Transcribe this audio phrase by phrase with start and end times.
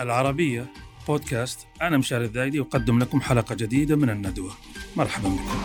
[0.00, 0.66] العربية
[1.08, 1.66] بودكاست.
[1.82, 4.52] أنا مشاري الذايدي أقدم لكم حلقة جديدة من الندوة.
[4.96, 5.62] مرحبا بكم.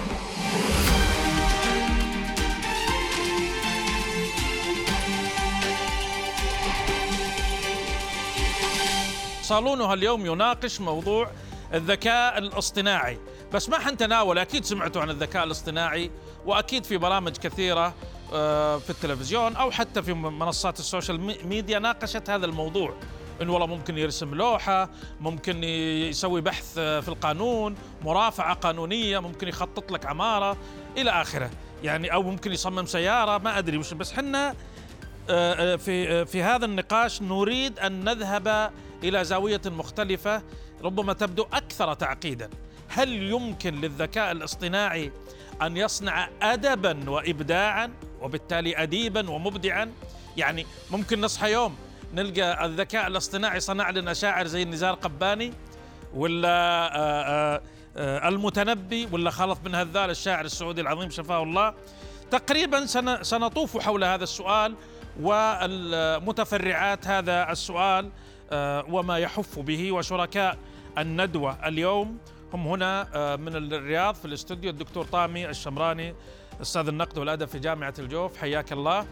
[9.41, 11.31] صالونها اليوم يناقش موضوع
[11.73, 13.17] الذكاء الاصطناعي.
[13.53, 16.11] بس ما حنتناول أكيد سمعتوا عن الذكاء الاصطناعي.
[16.45, 17.93] وأكيد في برامج كثيرة
[18.33, 22.93] آه، في التلفزيون أو حتى في منصات السوشيال ميديا ناقشت هذا الموضوع.
[23.41, 24.89] انه والله ممكن يرسم لوحة
[25.21, 30.57] ممكن يسوي بحث في القانون مرافعة قانونية ممكن يخطط لك عمارة
[30.97, 31.49] إلى آخره.
[31.83, 33.93] يعني أو ممكن يصمم سيارة ما أدري وش.
[33.93, 34.55] بس حنا
[35.29, 38.71] آه، آه، في آه، في هذا النقاش نريد أن نذهب
[39.03, 40.41] إلى زاوية مختلفة
[40.83, 42.49] ربما تبدو أكثر تعقيدا.
[42.87, 45.11] هل يمكن للذكاء الاصطناعي
[45.61, 49.91] أن يصنع ادبا وابداعا وبالتالي اديبا ومبدعا.
[50.37, 51.75] يعني ممكن نصحى يوم
[52.13, 55.53] نلقى الذكاء الاصطناعي صنع لنا شاعر زي النزار قباني
[56.13, 57.61] ولا آآ آآ
[57.97, 61.73] آآ المتنبي ولا خلف بن هذال الشاعر السعودي العظيم شفاه الله.
[62.31, 62.85] تقريبا
[63.21, 64.75] سنطوف حول هذا السؤال
[65.21, 68.09] والمتفرعات هذا السؤال
[68.89, 70.57] وما يحف به وشركاء
[70.97, 72.17] الندوة اليوم.
[72.53, 76.13] هم هنا من الرياض في الاستوديو الدكتور طامي الشمراني
[76.61, 78.37] أستاذ النقد والأدب في جامعة الجوف.
[78.37, 79.07] حياك الله.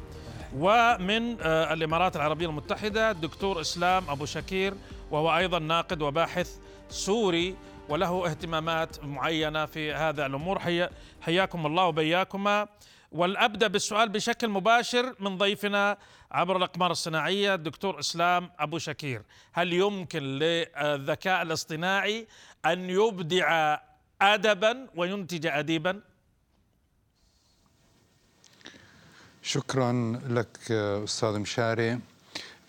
[0.55, 4.73] ومن آه، الإمارات العربية المتحدة الدكتور إسلام أبو شكير
[5.11, 6.57] وهو أيضا ناقد وباحث
[6.89, 7.55] سوري
[7.89, 10.59] وله اهتمامات معينة في هذا الأمور.
[10.59, 10.89] حي...
[11.21, 12.67] حياكم الله وبياكما.
[13.11, 15.97] والأبدأ بالسؤال بشكل مباشر من ضيفنا
[16.31, 19.21] عبر الأقمار الصناعية الدكتور إسلام أبو شكير.
[19.53, 22.27] هل يمكن للذكاء الاصطناعي
[22.65, 23.77] أن يبدع
[24.21, 26.01] ادبا وينتج اديبا؟
[29.41, 31.99] شكرا لك أستاذ مشاري.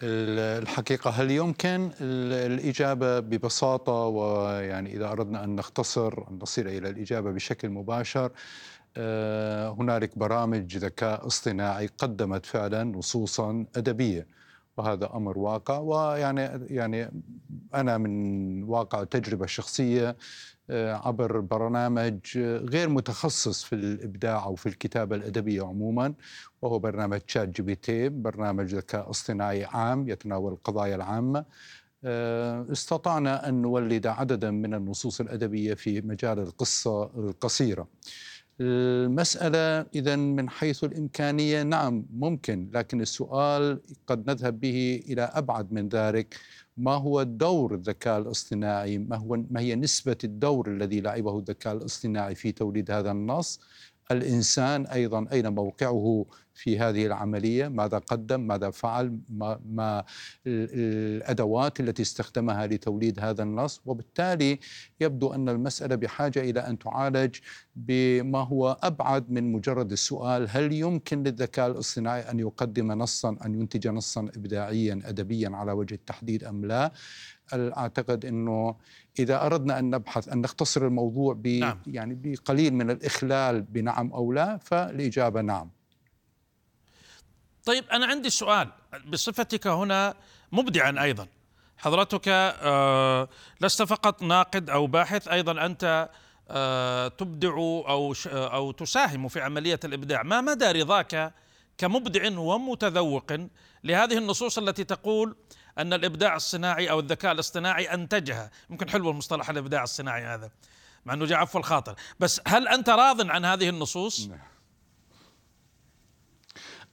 [0.02, 7.68] الحقيقة هل يمكن؟ الإجابة ببساطة ويعني إذا أردنا أن نختصر أن نصل إلى الإجابة بشكل
[7.68, 8.30] مباشر.
[9.78, 14.26] هنالك برامج ذكاء اصطناعي قدمت فعلا نصوصا أدبية
[14.76, 17.10] وهذا أمر واقع ويعني يعني
[17.74, 20.16] أنا من واقع تجربة شخصية
[20.70, 26.14] آه، عبر برنامج غير متخصص في الإبداع أو في الكتابة الأدبية عموما
[26.62, 31.44] وهو برنامج ChatGPT برنامج ذكاء اصطناعي عام يتناول القضايا العامة
[32.04, 37.88] آه، استطعنا أن نولد عددا من النصوص الأدبية في مجال القصة القصيرة.
[38.60, 45.88] المساله اذا من حيث الإمكانية نعم ممكن لكن السؤال قد نذهب به إلى أبعد من
[45.88, 46.36] ذلك.
[46.76, 52.34] ما هو دور الذكاء الاصطناعي؟ ما هو ما هي نسبة الدور الذي لعبه الذكاء الاصطناعي
[52.34, 53.60] في توليد هذا النص؟
[54.12, 60.04] الإنسان أيضا أين موقعه في هذه العملية؟ ماذا قدم؟ ماذا فعل؟ ما, ما
[60.46, 64.58] الأدوات التي استخدمها لتوليد هذا النص؟ وبالتالي
[65.00, 67.36] يبدو أن المسألة بحاجة إلى أن تعالج
[67.76, 73.88] بما هو أبعد من مجرد السؤال هل يمكن للذكاء الاصطناعي أن يقدم نصا أن ينتج
[73.88, 76.92] نصا ابداعيا ادبيا على وجه التحديد أم لا؟
[77.54, 78.76] أعتقد إنه
[79.18, 81.78] إذا أردنا أن نبحث أن نختصر الموضوع ب نعم.
[81.86, 85.70] يعني بقليل من الإخلال بنعم أو لا فالإجابة نعم.
[87.64, 88.68] طيب أنا عندي سؤال
[89.06, 90.14] بصفتك هنا
[90.52, 91.26] مبدعا أيضا
[91.76, 93.28] حضرتك آه
[93.60, 96.10] لست فقط ناقد أو باحث أيضا أنت
[96.50, 101.32] آه تبدع أو أو تساهم في عملية الإبداع ما مدى رضاك
[101.78, 103.32] كمبدع ومتذوق
[103.84, 105.36] لهذه النصوص التي تقول
[105.78, 110.50] أن الإبداع الصناعي أو الذكاء الاصطناعي انتجها يمكن حلو المصطلح الإبداع الصناعي هذا
[111.06, 111.94] مع إنه جاء عفو الخاطر.
[112.20, 114.38] بس هل أنت راض عن هذه النصوص؟ نعم.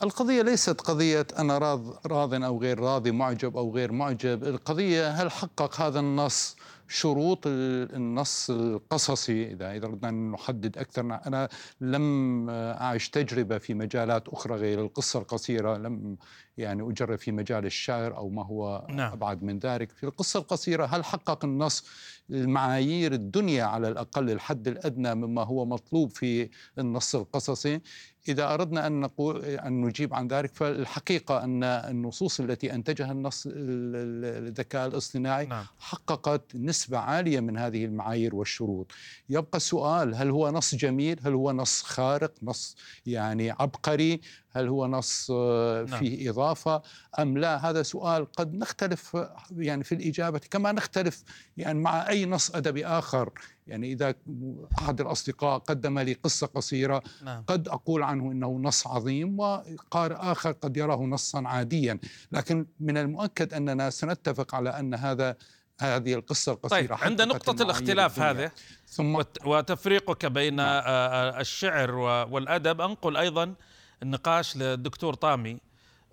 [0.03, 4.43] القضية ليست قضية أنا راض راض أو غير راضي معجب أو غير معجب.
[4.43, 6.55] القضية هل حقق هذا النص
[6.89, 11.01] شروط النص القصصي اذا اردنا ان نحدد أكثر.
[11.01, 11.49] أنا
[11.81, 15.77] لم أعش تجربة في مجالات أخرى غير القصة القصيرة.
[15.77, 16.17] لم
[16.57, 19.11] يعني أجرب في مجال الشعر أو ما هو نعم.
[19.11, 19.91] أبعد من ذلك.
[19.91, 21.85] في القصة القصيرة هل حقق النص
[22.29, 26.49] المعايير الدنيا على الأقل الحد الأدنى مما هو مطلوب في
[26.79, 27.81] النص القصصي؟
[28.29, 34.87] إذا أردنا أن نقول أن نجيب عن ذلك فالحقيقة أن النصوص التي أنتجها النص الذكاء
[34.87, 35.65] الاصطناعي نعم.
[35.79, 38.91] حققت نسبة عالية من هذه المعايير والشروط.
[39.29, 44.21] يبقى السؤال هل هو نص جميل؟ هل هو نص خارق؟ نص يعني عبقري؟
[44.59, 45.99] هل هو نص آه، نعم.
[45.99, 46.81] فيه إضافة
[47.19, 49.17] أم لا هذا سؤال قد نختلف
[49.57, 51.23] يعني في الإجابة كما نختلف
[51.57, 53.31] يعني مع أي نص أدبي آخر
[53.67, 54.15] يعني إذا
[54.79, 57.43] أحد الأصدقاء قدم لي قصة قصيرة نعم.
[57.47, 61.99] قد أقول عنه إنه نص عظيم وقارئ آخر قد يراه نصا عاديا
[62.31, 65.35] لكن من المؤكد أننا سنتفق على أن هذا
[65.81, 68.51] هذه القصة القصيرة طيب عند نقطة الاختلاف هذه
[68.87, 70.67] ثم وتفريقك بين نعم.
[70.67, 71.95] آه، آه، الشعر
[72.31, 73.55] والأدب أنقل أيضا
[74.03, 75.57] النقاش للدكتور طامي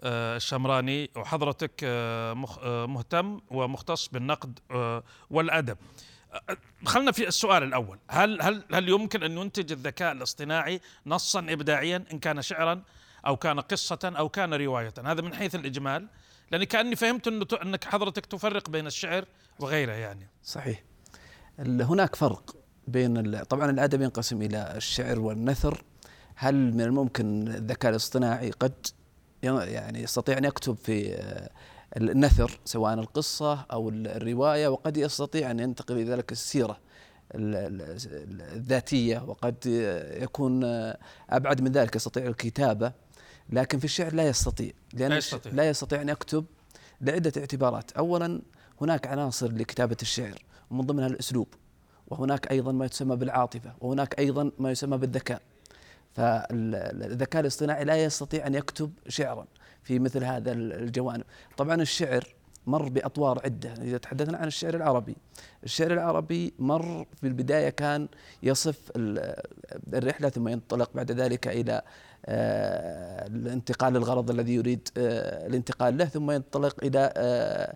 [0.02, 1.84] آه، الشمراني وحضرتك
[2.88, 4.58] مهتم ومختص بالنقد
[5.30, 5.76] والأدب.
[6.84, 7.98] خلنا في السؤال الأول.
[8.10, 12.82] هل هل هل يمكن أن ينتج الذكاء الاصطناعي نصا ابداعيا إن كان شعرا
[13.26, 16.06] أو كان قصة أو كان رواية؟ هذا من حيث الإجمال.
[16.50, 19.24] لأني كأني فهمت انه أنك حضرتك تفرق بين الشعر
[19.58, 20.28] وغيره يعني.
[20.42, 20.82] صحيح.
[21.58, 22.56] هناك فرق
[22.88, 25.82] بين طبعا الأدب ينقسم إلى الشعر والنثر.
[26.38, 28.86] هل من الممكن الذكاء الاصطناعي قد
[29.42, 31.18] يعني يستطيع أن يكتب في
[31.96, 36.78] النثر سواء القصة أو الرواية وقد يستطيع أن ينتقل إلى ذلك السيرة
[37.34, 39.56] الذاتية وقد
[40.20, 40.64] يكون
[41.30, 42.92] أبعد من ذلك يستطيع الكتابة.
[43.50, 46.44] لكن في الشعر لا يستطيع لأن لا يستطيع, لا يستطيع أن يكتب
[47.00, 47.92] لعدة اعتبارات.
[47.92, 48.42] أولا
[48.80, 51.48] هناك عناصر لكتابة الشعر ومن ضمنها الأسلوب
[52.08, 55.42] وهناك أيضا ما يسمى بالعاطفة وهناك أيضا ما يسمى بالذكاء.
[56.16, 59.46] فالذكاء الاصطناعي لا يستطيع أن يكتب شعرا
[59.82, 61.24] في مثل هذا الجوانب.
[61.56, 62.24] طبعا الشعر
[62.66, 63.72] مر بأطوار عدة.
[63.72, 65.16] إذا تحدثنا عن الشعر العربي
[65.64, 68.08] الشعر العربي مر في البداية كان
[68.42, 68.78] يصف
[69.94, 71.82] الرحلة ثم ينطلق بعد ذلك آه،
[72.28, 77.74] الانتقال للغرض الذي يريد آه، الانتقال له ثم ينطلق إلى آه،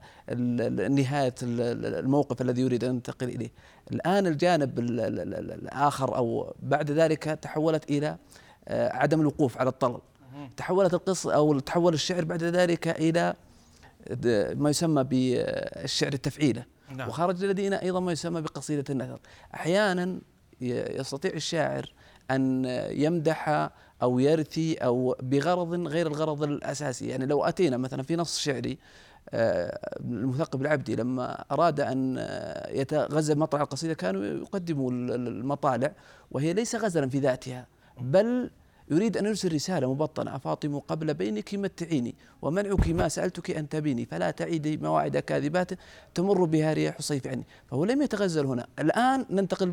[0.89, 3.51] نهاية الموقف الذي يريد أن ينتقل إليه.
[3.93, 8.17] الآن الجانب الآخر أو بعد ذلك تحولت إلى
[8.69, 10.01] عدم الوقوف على الطلل
[10.57, 13.35] تحولت القصة أو تحول الشعر بعد ذلك إلى
[14.55, 16.65] ما يسمى بالشعر التفعيلة.
[16.97, 17.09] نعم.
[17.09, 19.21] وخرج لدينا أيضا ما يسمى بقصيدة النثر.
[19.55, 20.21] أحيانا
[20.61, 21.93] يستطيع الشاعر
[22.31, 23.71] أن يمدح
[24.03, 27.09] أو يرثي أو بغرض غير الغرض الأساسي.
[27.09, 28.79] يعني لو أتينا مثلا في نص شعري
[29.31, 32.27] آه، المثقف العبدي لما أراد أن
[32.69, 35.93] يتغزل مطلع القصيدة كانوا يقدموا المطالع
[36.31, 37.67] وهي ليس غزلا في ذاتها
[38.01, 38.51] بل
[38.91, 40.39] يريد أن يرسل رسالة مبطنة.
[40.39, 44.07] فاطم قبل بينك متعيني ومنعك ما سألتك أن تبيني.
[44.07, 45.71] فلا تعيدي مواعيد كاذبات
[46.15, 47.47] تمر بها رياح الصيف عني.
[47.67, 48.67] فهو لم يتغزل هنا.
[48.79, 49.69] الآن ننتقل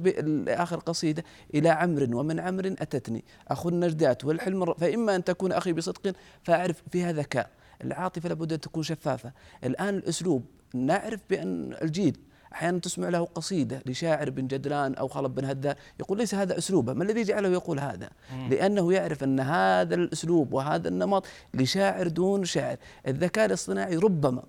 [0.46, 1.24] لآخر قصيدة
[1.54, 3.24] إلى عمر ومن عمر أتتني.
[3.48, 7.50] أخو النجدات والحلم فإما أن تكون أخي بصدق فأعرف فيها ذكاء
[7.84, 9.32] العاطفة لابد أن تكون شفافة.
[9.64, 10.46] الآن الأسلوب.
[10.74, 12.18] نعرف بأن الجيل
[12.54, 16.94] أحيانا تسمع له قصيدة لشاعر بن جدلان أو خلب بن هذا يقول ليس هذا أسلوبه
[16.94, 18.10] ما الذي جعله يقول هذا؟
[18.50, 22.78] لأنه يعرف أن هذا الأسلوب وهذا النمط لشاعر دون شاعر.
[23.08, 24.44] الذكاء الاصطناعي ربما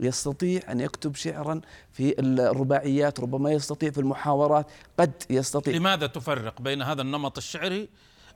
[0.00, 1.60] يستطيع أن يكتب شعرا
[1.92, 4.66] في الرباعيات ربما يستطيع في المحاورات
[4.98, 5.74] قد يستطيع.
[5.74, 7.88] لماذا تفرق بين هذا النمط الشعري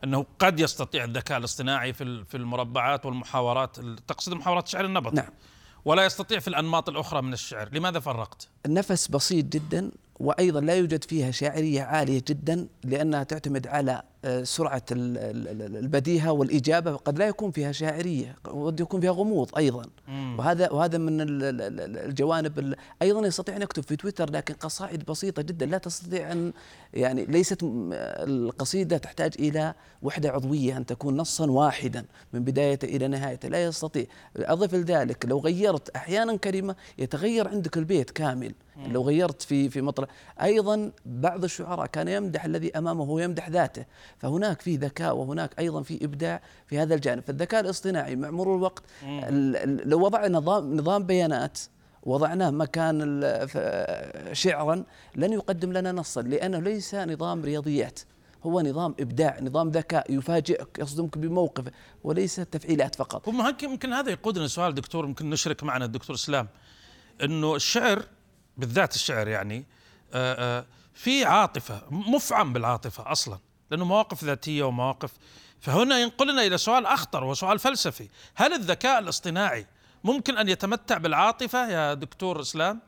[0.04, 3.76] أنه قد يستطيع الذكاء الاصطناعي في في المربعات والمحاورات
[4.08, 5.30] تقصد محاورات شعر النبط نعم.
[5.86, 9.90] ولا يستطيع في الأنماط الأخرى من الشعر لماذا فرقت؟ النفس بسيط جدا
[10.20, 14.02] وأيضا لا يوجد فيها شاعرية عالية جدا لأنها تعتمد على
[14.42, 19.82] سرعة البديهة والإجابة قد لا يكون فيها شاعرية قد يكون فيها غموض أيضا.
[20.08, 20.38] مم.
[20.38, 25.78] وهذا وهذا من الجوانب أيضا يستطيع أن يكتب في تويتر لكن قصائد بسيطة جدا لا
[25.78, 26.52] تستطيع أن
[26.94, 33.48] يعني ليست القصيدة تحتاج إلى وحدة عضوية أن تكون نصا واحدا من بدايته إلى نهايته
[33.48, 34.06] لا يستطيع.
[34.36, 38.54] أضف لذلك لو غيرت أحيانا كلمة يتغير عندك البيت كامل.
[38.76, 40.08] لو غيرت في في مطلع.
[40.42, 43.84] أيضا بعض الشعراء كان يمدح الذي أمامه ويمدح ذاته.
[44.18, 47.22] فهناك في ذكاء وهناك أيضا في إبداع في هذا الجانب.
[47.22, 48.82] فالذكاء الاصطناعي مع مرور الوقت
[49.84, 51.58] لو وضعنا نظام نظام بيانات
[52.02, 53.22] وضعناه مكان
[54.32, 54.84] شعرا
[55.16, 58.00] لن يقدم لنا نصا لأنه ليس نظام رياضيات.
[58.42, 61.64] هو نظام إبداع نظام ذكاء يفاجئك يصدمك بموقف
[62.04, 63.28] وليس تفعيلات فقط.
[63.62, 66.48] يمكن هذا يقودنا سؤال دكتور يمكن نشرك معنا الدكتور اسلام
[67.22, 68.02] إنه الشعر
[68.56, 69.64] بالذات الشعر يعني
[70.12, 73.38] آه، آه، في عاطفة مفعم بالعاطفة أصلا
[73.70, 75.12] لأنه مواقف ذاتية ومواقف.
[75.60, 78.08] فهنا ينقلنا إلى سؤال أخطر وسؤال فلسفي.
[78.34, 79.66] هل الذكاء الاصطناعي
[80.04, 82.80] ممكن أن يتمتع بالعاطفة يا دكتور إسلام؟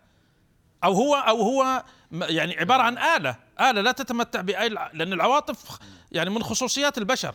[0.84, 5.78] أو هو أو هو يعني عبارة عن آلة آلة لا تتمتع بأي لأن العواطف
[6.12, 7.34] يعني من خصوصيات البشر.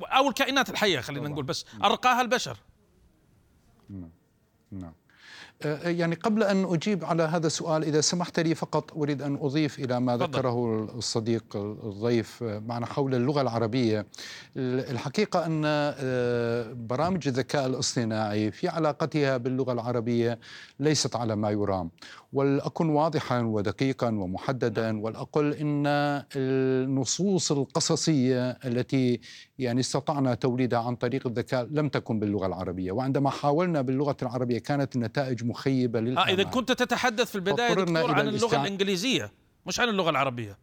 [0.00, 2.56] أو الكائنات الحية خلينا نقول بس أرقاها البشر.
[3.90, 4.10] نعم.
[4.70, 4.94] نعم.
[5.84, 10.00] يعني قبل أن أجيب على هذا السؤال إذا سمحت لي فقط أريد أن أضيف إلى
[10.00, 10.16] ما.
[10.16, 14.06] ذكره الصديق الضيف آه، معنا حول اللغة العربية
[14.56, 20.38] الحقيقة أن آه، برامج الذكاء الاصطناعي في علاقتها باللغة العربية
[20.80, 21.90] ليست على ما يرام
[22.32, 25.86] ولأكن واضحا ودقيقا ومحددا ولأقل إن
[26.36, 29.20] النصوص القصصية التي
[29.58, 32.92] يعني استطعنا توليدها عن طريق الذكاء لم تكن باللغة العربية.
[32.92, 38.14] وعندما حاولنا باللغة العربية كانت النتائج مخيبة للأمال آه إذا كنت تتحدث في البداية دكتور
[38.14, 39.32] عن اللغة الإنجليزية
[39.66, 40.58] مش عن اللغة العربية.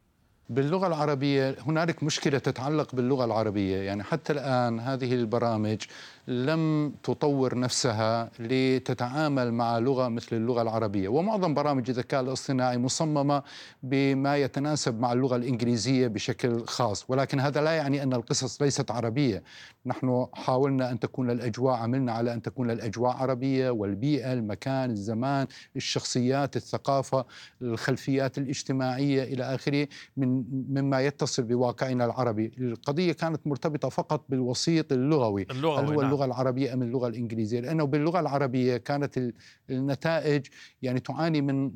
[0.50, 3.78] باللغة العربية هنالك مشكلة تتعلق باللغة العربية.
[3.78, 5.78] يعني حتى الآن هذه البرامج
[6.28, 11.08] لم تطور نفسها لتتعامل مع لغة مثل اللغة العربية.
[11.10, 13.44] ومعظم برامج الذكاء الاصطناعي مصممة
[13.84, 17.06] بما يتناسب مع اللغة الإنجليزية بشكل خاص.
[17.10, 19.44] ولكن هذا لا يعني أن القصص ليست عربية.
[19.86, 26.56] نحن حاولنا أن تكون الأجواء عملنا على أن تكون الأجواء عربية والبيئة المكان الزمان الشخصيات
[26.56, 27.26] الثقافة
[27.62, 32.52] الخلفيات الاجتماعية إلى آخره من مما يتصل بواقعنا العربي.
[32.58, 35.48] القضية كانت مرتبطة فقط بالوسيط اللغوي.
[35.52, 36.17] اللغوي، هل هو نعم.
[36.18, 39.34] اللغة العربية أم اللغة الإنجليزية؟ لأنه باللغة العربية كانت ال-
[39.70, 40.46] النتائج
[40.82, 41.72] يعني تعاني من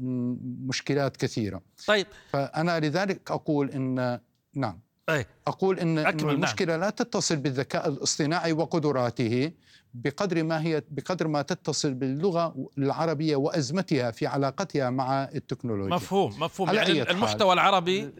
[0.68, 1.62] مشكلات كثيرة.
[1.88, 2.08] طيب.
[2.32, 4.20] فأنا لذلك أقول إن
[4.56, 4.80] نعم.
[5.10, 6.36] أي أقول إن إنه أكمل، نعم.
[6.36, 9.52] المشكلة لا تتصل بالذكاء الاصطناعي وقدراته
[9.94, 15.96] بقدر ما هي بقدر ما تتصل باللغة العربية وأزمتها في علاقتها مع التكنولوجيا.
[15.96, 16.70] مفهوم مفهوم.
[16.70, 17.12] يعني.
[17.12, 18.12] المحتوى العربي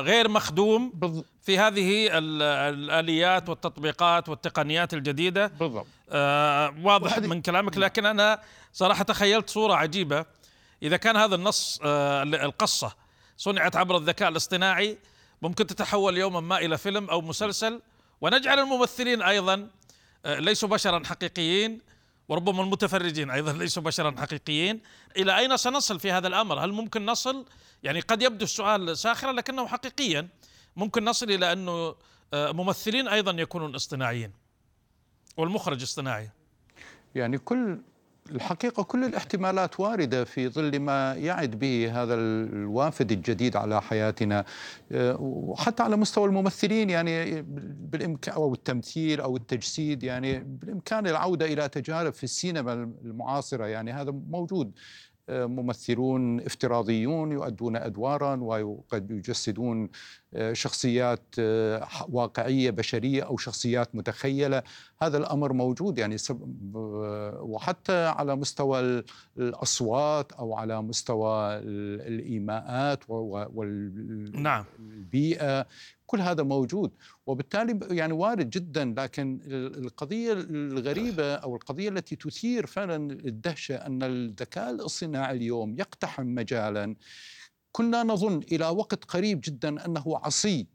[0.00, 0.92] غير مخدوم
[1.42, 2.42] في هذه ال-
[2.74, 4.94] الآليات والتطبيقات والتقنيات
[5.46, 5.86] بالضبط.
[6.10, 8.40] آه، واضح من كلامك لكن أنا
[8.72, 10.24] صراحة تخيلت صورة عجيبة.
[10.82, 12.94] إذا كان هذا النص آه، القصة
[13.36, 14.98] صنعت عبر الذكاء الاصطناعي
[15.42, 17.80] ممكن تتحول يوما ما إلى فيلم أو مسلسل.
[18.20, 19.68] ونجعل الممثلين أيضا
[20.26, 21.80] آه، ليسوا بشرا حقيقيين.
[22.28, 24.80] وربما المتفرجين أيضا ليسوا بشرا حقيقيين.
[25.16, 27.46] إلى أين سنصل في هذا الأمر؟ هل ممكن نصل؟
[27.82, 30.28] يعني قد يبدو السؤال ساخرا لكنه حقيقيا
[30.76, 31.94] ممكن نصل إلى أنه
[32.34, 34.32] آه، ممثلين أيضا يكونون اصطناعيين
[35.36, 36.30] والمخرج اصطناعي.
[37.14, 37.80] يعني كل
[38.30, 44.44] الحقيقة كل الاحتمالات واردة في ظل ما يعد به هذا الوافد الجديد على حياتنا.
[44.92, 47.42] أه، وحتى على مستوى الممثلين يعني
[47.90, 52.72] بالإمكان أو التمثيل أو التجسيد يعني بالإمكان العودة إلى تجارب في السينما
[53.04, 54.72] المعاصرة يعني هذا موجود.
[55.28, 59.88] ممثلون افتراضيون يؤدون أدوارا وقد يجسدون
[60.34, 64.62] أه، شخصيات أه، واقعية بشرية أو شخصيات متخيلة
[65.02, 66.70] هذا الأمر موجود يعني سب...
[67.40, 69.04] وحتى على مستوى ال-
[69.38, 73.04] الأصوات أو على مستوى ال- الإيماءات.
[74.78, 75.66] والبيئه
[76.06, 76.90] كل هذا موجود.
[77.26, 84.02] وبالتالي يعني وارد جدا لكن ال- القضية الغريبة أو القضية التي تثير فعلا الدهشة أن
[84.02, 86.96] الذكاء الاصطناعي اليوم يقتحم مجالا.
[87.72, 90.66] كنا نظن إلى وقت قريب جدا أنه عصي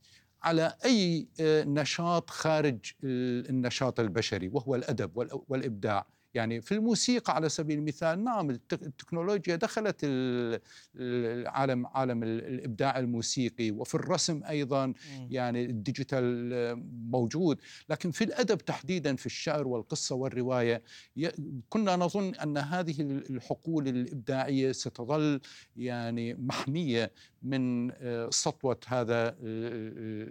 [0.44, 6.06] على أي آه، نشاط خارج ال- النشاط البشري وهو الأدب وال- والإبداع.
[6.34, 10.62] يعني في الموسيقى على سبيل المثال نعم التك- التكنولوجيا دخلت ال-
[10.96, 14.94] العالم عالم ال- الإبداع الموسيقي وفي الرسم أيضا
[15.30, 16.74] يعني الديجيتال آه،
[17.10, 17.60] موجود.
[17.90, 20.84] لكن في الأدب تحديدا في الشعر والقصة والرواية
[21.70, 25.42] كنا نظن أن هذه الحقول الإبداعية ستظل
[25.78, 27.12] يعني محمية
[27.44, 29.36] من آه، سطوة هذا آه،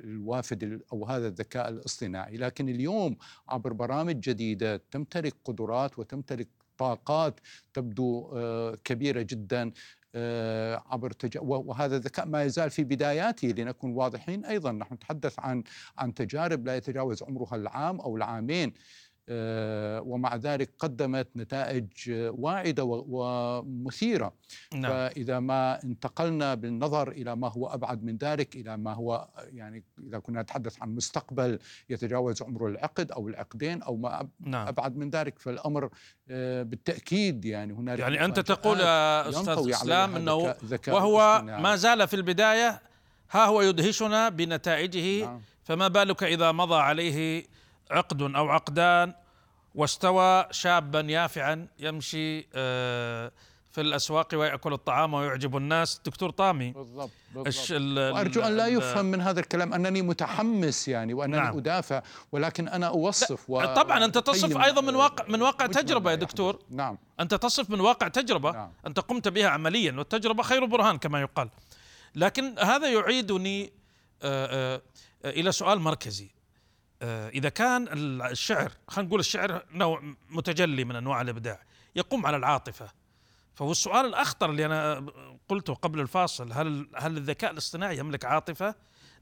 [0.04, 2.36] الوافد ال- أو هذا الذكاء الاصطناعي.
[2.36, 3.16] لكن اليوم
[3.48, 7.40] عبر برامج جديدة تمتلك قدرات وتمتلك طاقات
[7.74, 9.72] تبدو آه، كبيرة جدا
[10.14, 11.38] آه، عبر تج...
[11.42, 14.44] وهذا الذكاء ما يزال في بداياته لنكون واضحين.
[14.44, 15.62] أيضا نحن نتحدث عن
[15.98, 18.72] عن تجارب لا يتجاوز عمرها العام أو العامين.
[20.04, 24.32] ومع ذلك قدمت نتائج آه، واعدة و- ومثيرة
[24.74, 29.84] نعم فإذا ما انتقلنا بالنظر إلى ما هو أبعد من ذلك إلى ما هو يعني
[30.06, 31.58] إذا كنا نتحدث عن مستقبل
[31.90, 35.88] يتجاوز عمره العقد أو العقدين أو ما نعم أبعد من ذلك فالأمر
[36.30, 41.42] آه، بالتأكيد يعني هنالك يعني أنت تقول أستاذ إسلام أنه ذكاء- وهو.
[41.44, 42.80] ما زال في البداية
[43.30, 45.40] ها هو يدهشنا بنتائجه نعم.
[45.64, 47.44] فما بالك إذا مضى عليه
[47.90, 49.14] عقد أو عقدان
[49.74, 53.32] واستوى شابا يافعا يمشي آه،
[53.72, 56.00] في الأسواق ويأكل الطعام ويعجب الناس.
[56.04, 57.66] دكتور طامي بالضبط بالضبط.
[57.70, 59.74] ال- وأرجو أن لا يفهم من هذا الكلام.
[59.74, 61.56] أنني متحمس يعني وأنني نعم.
[61.58, 63.64] أدافع ولكن أنا أوصف و...
[63.64, 66.58] طبعا أنت تصف أيضا من واقع من واقع تجربة يا دكتور.
[66.70, 66.98] نعم.
[67.20, 68.72] أنت تصف من واقع تجربة نعم.
[68.86, 71.48] أنت قمت بها عمليا والتجربة خير برهان كما يقال.
[72.14, 73.72] لكن هذا يعيدني
[74.22, 74.46] آه،
[74.76, 74.82] آه،
[75.24, 76.24] آه، إلى سؤال مركزي.
[76.24, 76.39] آه،
[77.02, 77.88] إذا كان
[78.22, 81.62] الشعر خلينا نقول الشعر نوع متجلي من أنواع الإبداع
[81.96, 82.90] يقوم على العاطفة
[83.54, 85.06] فهو السؤال الأخطر اللي أنا
[85.48, 88.74] قلته قبل الفاصل هل هل الذكاء الاصطناعي يملك عاطفة؟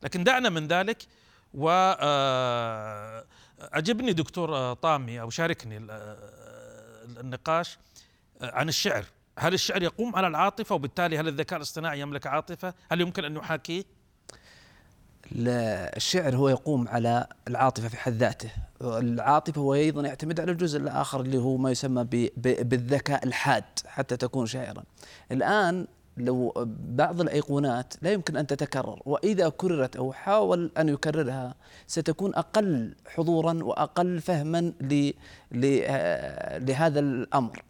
[0.03, 1.03] لكن دعنا من ذلك
[1.55, 3.25] و آه،
[3.61, 6.17] اجبني دكتور آه، طامي أو شاركني آه،
[7.21, 7.79] النقاش
[8.41, 9.05] عن الشعر
[9.39, 13.85] هل الشعر يقوم على العاطفة وبالتالي هل الذكاء الاصطناعي يملك عاطفة؟ هل يمكن أن يحاكيه؟
[15.33, 18.51] الشعر هو يقوم على العاطفة في حد ذاته.
[18.83, 22.05] العاطفة هو أيضا يعتمد على الجزء الآخر اللي هو ما يسمى
[22.37, 24.83] بالذكاء الحاد حتى تكون شاعرا.
[25.33, 26.53] الآن لو
[26.89, 31.55] بعض الأيقونات لا يمكن أن تتكرر وإذا كررت أو حاول أن يكررها
[31.87, 34.73] ستكون أقل حضورا وأقل فهما
[36.61, 37.63] لهذا الأمر.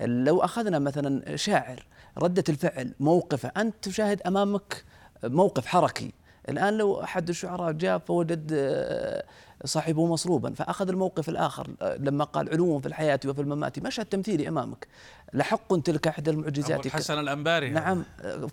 [0.00, 1.86] لو أخذنا مثلا شاعر
[2.18, 4.84] ردة الفعل موقفه أنت تشاهد أمامك
[5.24, 6.12] موقف حركي
[6.48, 9.24] الآن لو أحد الشعراء جاء فوجد آه،
[9.64, 14.48] صاحبه مصلوبا فأخذ الموقف الآخر آه، لما قال علوم في الحياة وفي الممات مشهد تمثيلي
[14.48, 14.86] أمامك.
[15.34, 18.04] لحق تلك إحدى المعجزات حسن الأنباري نعم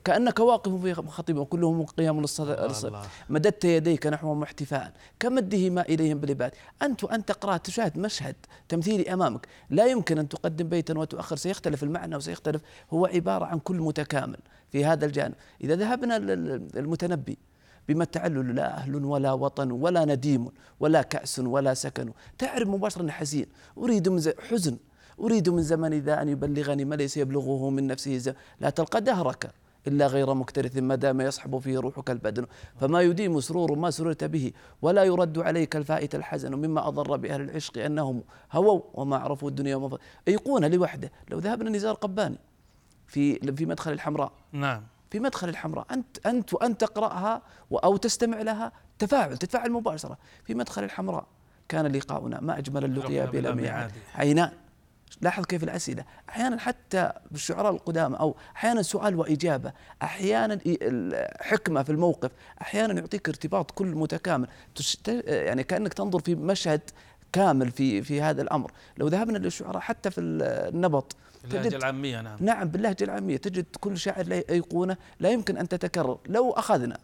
[0.04, 4.94] كأنك واقف في خطيب وكلهم قيام للصلاة مددت يديك نحوهم احتفاء.
[5.20, 8.36] كمده ما إليهم بالعباد أنت وأنت تقرأ تشاهد مشهد
[8.70, 9.48] تمثيلي أمامك.
[9.70, 12.62] لا يمكن أن تقدم بيتا وتؤخر سيختلف المعنى وسيختلف
[12.94, 14.40] هو عبارة عن كل متكامل
[14.72, 15.36] في هذا الجانب.
[15.62, 17.38] إذا ذهبنا للمتنبي
[17.88, 20.48] بما التعلل لا أهل ولا وطن ولا نديم
[20.80, 22.12] ولا كأس ولا سكن.
[22.38, 23.46] تعرف مباشرة حزين.
[23.78, 24.78] أريد من حزن.
[25.20, 29.52] أريد من زمن ذا أن يبلغني ما ليس يبلغه من نفسه زمن لا تلقى دهرك
[29.88, 32.46] إلا غير مكترث ما دام يصحب فيه روحك البدن.
[32.80, 37.84] فما يديم سرور ما سررت به ولا يرد عليك الفائت الحزن مما أضر بأهل العشق
[37.84, 39.98] أنهم هووا وما عرفوا الدنيا وما
[40.28, 41.12] أيقونة لوحده.
[41.30, 42.38] لو ذهبنا نزار قباني
[43.08, 44.32] في في مدخل الحمراء.
[44.52, 44.84] نعم.
[45.13, 45.86] في مدخل الحمراء.
[45.91, 47.41] أنت أنت وأنت تقرأها
[47.84, 50.17] أو تستمع لها تفاعل تتفاعل مباشرة.
[50.43, 51.25] في مدخل الحمراء
[51.70, 53.91] كان لقاؤنا ما أجمل اللقيا بلا ميعاد.
[54.15, 54.51] عينان.
[55.22, 56.03] لاحظ كيف الأسئلة.
[56.29, 59.74] أحيانا حتى بالشعراء القدامى أو أحيانا سؤال وإجابة.
[60.01, 60.60] أحيانا
[61.41, 62.32] حكمة في الموقف.
[62.62, 64.48] أحيانا يعطيك ارتباط كل متكامل.
[65.25, 66.82] يعني كأنك تنظر في مشهد
[67.34, 72.38] كامل في في هذا الأمر، لو ذهبنا للشعراء حتى في النبط باللهجه العامية نعم.
[72.40, 73.38] نعم باللهجة العامية.
[73.38, 76.98] تجد كل شاعر له ايقونه لا يمكن أن تتكرر، لو أخذنا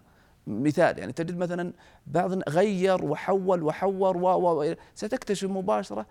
[0.48, 1.74] مثال يعني تجد مثلا
[2.08, 6.06] بعض غير وحول وحور و و ستكتشف مباشرة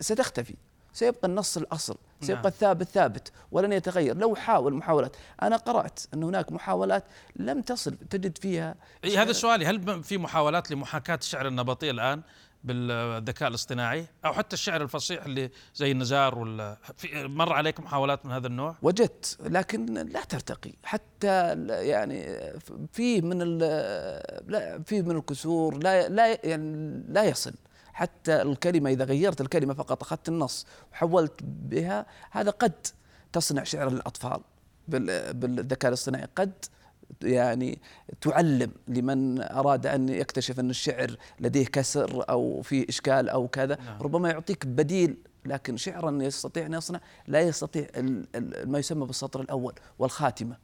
[0.00, 0.54] ستختفي.
[0.92, 2.46] سيبقى النص الأصل سيبقى نعم.
[2.52, 4.16] الثابت ثابت ولن يتغير.
[4.16, 5.16] لو حاول محاولات.
[5.42, 7.04] أنا قرأت أن هناك محاولات
[7.36, 12.22] لم تصل تجد فيها إيه هذا سؤالي هل في محاولات لمحاكاة الشعر النبطي الآن؟
[12.64, 16.78] بالذكاء الاصطناعي أو حتى الشعر الفصيح اللي زي النزار ولا
[17.14, 22.42] مر عليك محاولات من هذا النوع؟ وجدت لكن لا ترتقي حتى يعني
[22.92, 27.54] فيه من لا فيه من الكسور لا لا يعني لا يصل
[27.92, 32.86] حتى الكلمة إذا غيرت الكلمة فقط أخذت النص وحولت بها هذا قد
[33.32, 34.40] تصنع شعر الأطفال
[34.88, 36.52] بالذكاء الاصطناعي قد
[37.22, 37.78] يعني
[38.20, 44.02] تعلم لمن أراد أن يكتشف أن الشعر لديه كسر أو في إشكال أو كذا نعم.
[44.02, 47.86] ربما يعطيك بديل لكن شعرا يستطيع أن يصنع لا يستطيع
[48.64, 50.56] ما يسمى بالسطر الأول والخاتمة.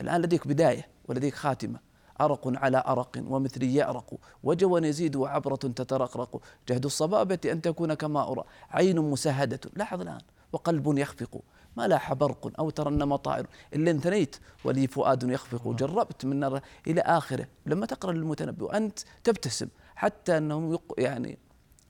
[0.00, 1.78] الآن لديك بداية ولديك خاتمة.
[2.20, 6.42] أرق على أرق ومثلي يأرق وجوا يزيد وعبرة تترقرق.
[6.68, 9.60] جهد الصبابة أن تكون كما أرى عين مسهدة.
[9.76, 10.20] لاحظ الآن
[10.52, 11.40] وقلب يخفق.
[11.76, 17.00] ما لاح برق أو ترنم طائر إلا انثنيت ولي فؤاد يخفق جربت من نار إلى
[17.00, 17.46] آخره.
[17.66, 21.38] لما تقرأ للمتنبي وأنت تبتسم حتى أنهم يعني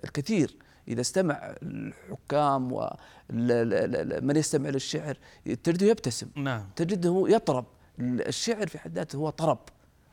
[0.04, 0.56] الكثير
[0.88, 5.18] إذا استمع الحكام ومن يستمع للشعر
[5.64, 6.28] تجده يبتسم.
[6.36, 6.68] نعم.
[6.76, 7.64] تجده يطرب.
[8.00, 9.58] الشعر في حد ذاته هو طرب.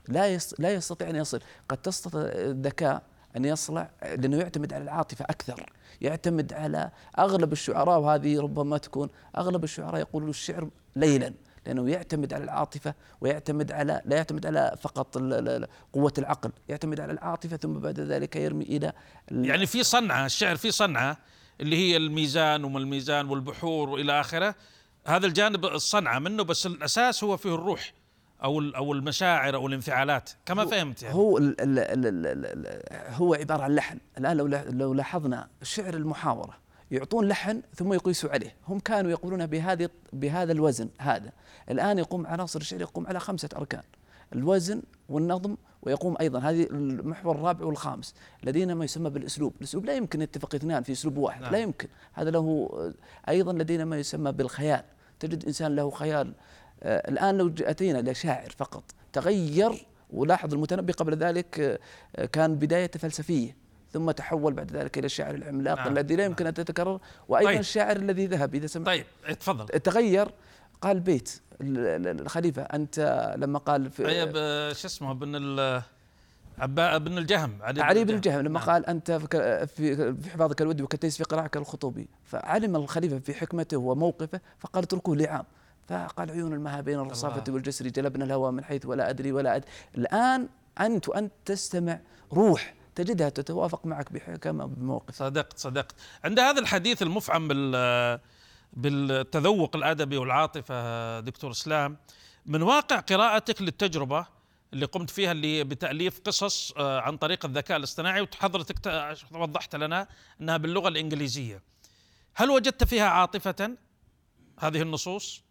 [0.08, 1.40] لا لا يستطيع أن يصل.
[1.70, 3.04] قد تستطيع الذكاء
[3.38, 5.74] أن يصلع لأنه يعتمد على العاطفة أكثر.
[6.02, 11.34] يعتمد على أغلب الشعراء وهذه ربما تكون أغلب الشعراء يقولون الشعر ليلا
[11.66, 15.18] لأنه يعتمد على العاطفة ويعتمد على لا يعتمد على فقط
[15.94, 18.94] قوة العقل يعتمد على العاطفة ثم بعد ذلك يرمي إلى
[19.32, 21.18] يعني في صنعة الشعر في صنعة
[21.62, 24.56] اللي هي الميزان وما الميزان والبحور وإلى آخره.
[25.08, 27.94] هذا الجانب الصنعة منه بس الأساس هو فيه الروح.
[28.44, 31.16] أو أو المشاعر أو الانفعالات كما فهمت يعني.
[31.16, 32.26] هو ال ال ال
[32.66, 33.98] ال هو عبارة عن لحن.
[34.18, 36.54] الآن لو لو لاحظنا شعر المحاورة
[36.92, 38.56] يعطون لحن ثم يقيسوا عليه.
[38.68, 41.32] هم كانوا يقولون بهذه بهذا الوزن هذا.
[41.70, 43.84] الآن يقوم عناصر الشعر يقوم على خمسة أركان.
[44.36, 46.40] الوزن والنظم ويقوم أيضا.
[46.40, 48.16] هذه المحور الرابع والخامس.
[48.44, 51.52] لدينا ما يسمى بالأسلوب، الأسلوب لا يمكن يتفق اثنان في أسلوب واحد، نعم.
[51.52, 52.70] لا يمكن، هذا له
[53.30, 54.84] أيضا لدينا ما يسمى بالخيال،
[55.20, 56.34] تجد إنسان له خيال
[56.84, 61.80] الآن لو أتينا لشاعر فقط تغير ولاحظ المتنبي قبل ذلك
[62.16, 63.56] آه، كان بداية فلسفية
[63.94, 65.88] ثم تحول بعد ذلك إلى الشاعر العملاق نعم.
[65.88, 67.60] الذي لا يمكن أن تتكرر وأيضا طيب.
[67.60, 69.06] الشاعر الذي ذهب إذا سمحت طيب
[69.40, 70.28] تفضل تغير
[70.82, 74.32] قال بيت الخليفة أنت لما قال في طيب
[74.74, 75.82] شو اسمه بن
[76.58, 78.70] عباء بن الجهم علي, علي بن الجهم لما نعم.
[78.70, 79.68] قال أنت في
[80.18, 85.46] في حفاظك الودي وكتيس في قراعك الخطوبي فعلم الخليفة في حكمته وموقفه فقال اتركوه لعام
[85.90, 90.50] فقال عيون المها بين الرصافة والجسر جلبنا الهوى من حيث ولا أدري ولا أدري الآن
[90.80, 92.00] أنت وأنت تستمع
[92.34, 95.16] روح تجدها تتوافق معك بحكم بموقف.
[95.16, 95.96] صدقت صدقت.
[96.24, 98.20] عند هذا الحديث المفعم بال
[98.74, 101.98] بالتذوق الأدبي والعاطفة دكتور إسلام
[102.46, 104.26] من واقع قراءتك للتجربة
[104.74, 110.08] اللي قمت فيها اللي بتأليف قصص آه، عن طريق الذكاء الاصطناعي وحضرتك وضحت لنا
[110.42, 111.64] إنها باللغة الإنجليزية.
[112.36, 113.78] هل وجدت فيها عاطفة؟
[114.60, 115.49] هذه النصوص؟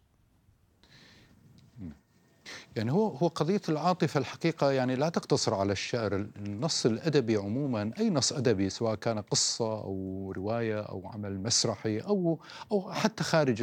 [2.79, 8.11] يعني هو هو قضية العاطفة الحقيقة يعني لا تقتصر على الشعر، النص الأدبي عموما أي
[8.11, 12.41] نص أدبي سواء كان قصة أو رواية أو عمل مسرحي أو
[12.73, 13.61] أو حتى خارج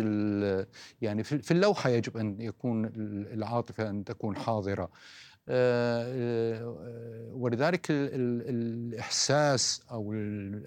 [1.01, 2.85] يعني في اللوحة يجب أن يكون
[3.33, 4.89] العاطفة أن تكون حاضرة.
[7.45, 10.13] ولذلك الإحساس أو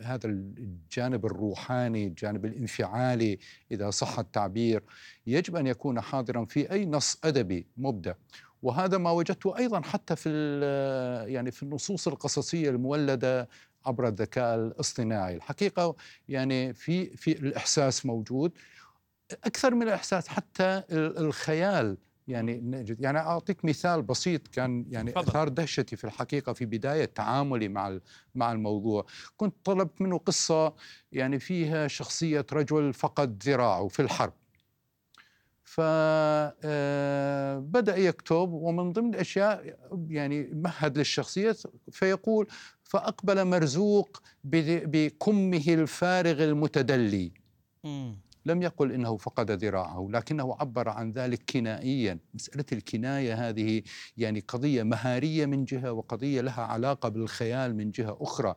[0.02, 3.38] هذا الجانب الروحاني الجانب الانفعالي
[3.70, 4.82] إذا صح التعبير
[5.26, 8.14] يجب أن يكون حاضرا في أي نص أدبي مبدع
[8.62, 10.30] وهذا ما وجدته أيضا حتى في
[11.28, 13.48] يعني في النصوص القصصية المولدة
[13.86, 15.36] عبر الذكاء الاصطناعي.
[15.36, 15.96] الحقيقة
[16.28, 18.52] يعني في في الإحساس موجود.
[19.44, 21.96] أكثر من الإحساس حتى الخيال
[22.28, 25.28] يعني نجد يعني أعطيك مثال بسيط كان يعني فضل.
[25.28, 27.98] إثار دهشتي في الحقيقة في بداية تعاملي مع
[28.34, 29.06] مع الموضوع.
[29.36, 30.74] كنت طلبت منه قصة
[31.12, 34.32] يعني فيها شخصية رجل فقد ذراعه في الحرب.
[35.64, 41.56] فبدأ آه، يكتب ومن ضمن الأشياء يعني مهد للشخصية
[41.92, 42.46] فيقول
[42.82, 47.32] فأقبل مرزوق بكمه الفارغ المتدلي.
[48.48, 52.18] لم يقل إنه فقد ذراعه لكنه عبر عن ذلك كنائيا.
[52.34, 53.82] مسألة الكناية هذه
[54.16, 58.54] يعني قضية مهارية من جهة وقضية لها علاقة بالخيال من جهة أخرى.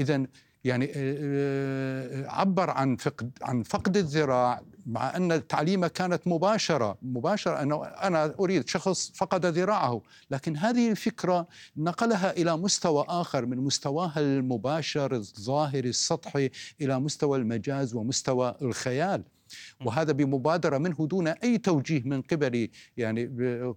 [0.00, 0.26] اذا
[0.64, 7.62] يعني آه، آه، عبر عن فقد عن فقد الذراع مع أن التعليمه كانت مباشرة مباشرة
[7.62, 10.02] أنه أنا أريد شخص فقد ذراعه.
[10.30, 11.46] لكن هذه الفكرة
[11.76, 19.24] نقلها إلى مستوى آخر من مستواها المباشر الظاهري السطحي إلى مستوى المجاز ومستوى الخيال.
[19.84, 23.24] وهذا بمبادرة منه دون أي توجيه من قبلي يعني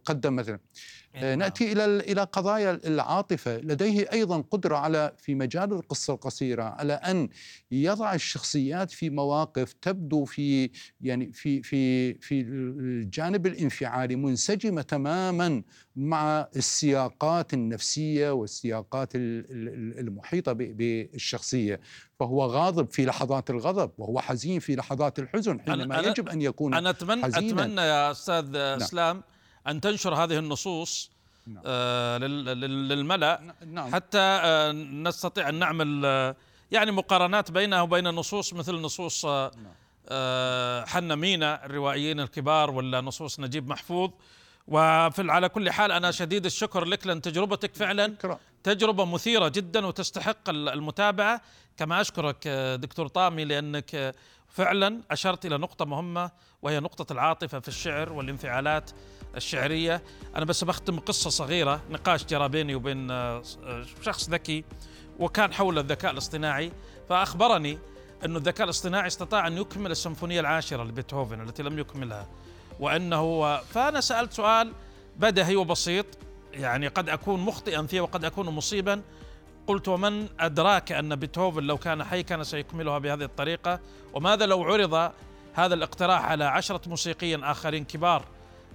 [0.06, 0.60] قدم مثلا.
[1.22, 7.30] نأتي إلى إلى قضايا العاطفة لديه أيضا قدرة على في مجال القصة القصيرة على أن
[7.72, 10.70] يضع الشخصيات في مواقف تبدو في
[11.02, 15.64] يعني في في في الجانب الانفعالي منسجمة تماما
[15.96, 21.80] مع السياقات النفسية والسياقات المحيطة بالشخصية
[22.20, 26.74] فهو غاضب في لحظات الغضب وهو حزين في لحظات الحزن حينما أنا يجب أن يكون
[26.74, 27.64] أنا أتمنى حزينا.
[27.64, 28.82] أتمنى يا أستاذ نعم.
[28.82, 29.24] إسلام
[29.68, 31.12] أن تنشر هذه النصوص
[31.48, 31.64] نعم.
[31.66, 33.96] آه للملأ نعم.
[33.96, 36.36] حتى آه نستطيع أن نعمل آه
[36.72, 39.74] يعني مقارنات بينها وبين نصوص مثل نصوص نعم.
[40.86, 44.12] حنا مينا الروائيين الكبار ولا نصوص نجيب محفوظ
[44.68, 48.16] وفي على كل حال أنا شديد الشكر لك لأن تجربتك فعلا
[48.64, 51.42] تجربة مثيرة جدا وتستحق المتابعة
[51.78, 52.48] كما أشكرك
[52.82, 54.16] دكتور طامي لأنك
[54.50, 58.92] فعلا أشرت إلى نقطة مهمة وهي نقطة العاطفة في الشعر والانفعالات
[59.36, 60.02] الشعرية.
[60.36, 63.42] أنا بس بختم قصة صغيرة نقاش جرى بيني وبين آه،
[64.02, 64.64] شخص ذكي
[65.20, 66.72] وكان حول الذكاء الاصطناعي
[67.10, 67.80] فأخبرني
[68.26, 72.28] إنه الذكاء الاصطناعي استطاع أن يكمل السيمفونية العاشرة لبيتهوفن التي لم يكملها
[72.80, 74.74] وأنه فأنا سألت سؤال
[75.18, 76.06] بدهي وبسيط
[76.54, 79.02] يعني قد أكون مخطئا فيه وقد أكون مصيبا.
[79.68, 83.80] قلت ومن أدراك أن بيتهوفن لو كان حي كان سيكملها بهذه الطريقة؟
[84.14, 85.12] وماذا لو عرض
[85.54, 88.26] هذا الاقتراح على عشرة موسيقيين آخرين كبار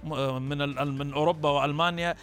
[0.03, 0.57] من
[0.97, 2.15] من أوروبا وألمانيا.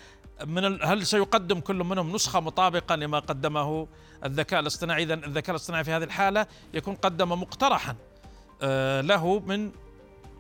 [0.47, 3.89] من هل سيقدم كل منهم نسخة مطابقة لما قدمه
[4.25, 7.97] الذكاء الاصطناعي؟ إذا الذكاء الاصطناعي في هذه الحالة يكون قدم مقترحا
[8.63, 9.71] آه، له من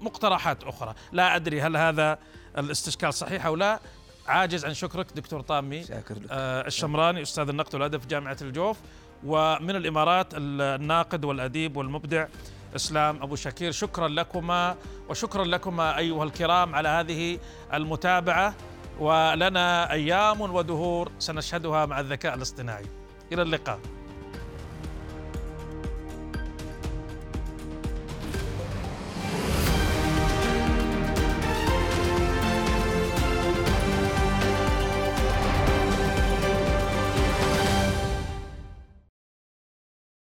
[0.00, 0.94] مقترحات أخرى.
[1.12, 2.18] لا أدري هل هذا
[2.58, 3.80] الاستشكال صحيح أو لا.
[4.26, 6.26] عاجز عن شكرك دكتور طامي شاكر لك.
[6.30, 8.76] آه الشمراني أستاذ النقد والأدب في جامعة الجوف.
[9.24, 12.26] ومن الإمارات الناقد والأديب والمبدع
[12.76, 14.76] إسلام أبو شكير شكرا لكما
[15.08, 17.38] وشكرا لكما أيها الكرام على هذه
[17.74, 18.54] المتابعة
[19.00, 22.86] ولنا أيام ودهور سنشهدها مع الذكاء الاصطناعي.
[23.32, 23.78] إلى اللقاء.